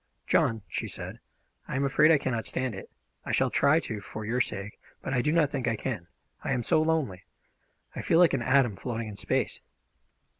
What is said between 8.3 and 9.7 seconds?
an atom floating in space."